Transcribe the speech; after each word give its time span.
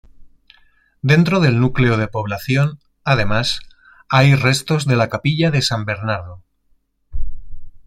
Dentro 1.03 1.39
del 1.39 1.59
núcleo 1.59 1.95
de 1.95 2.07
población, 2.07 2.79
además, 3.03 3.59
hay 4.09 4.33
restos 4.33 4.87
de 4.87 4.95
la 4.95 5.09
capilla 5.09 5.51
de 5.51 5.61
San 5.61 5.85
Bernardo. 5.85 6.41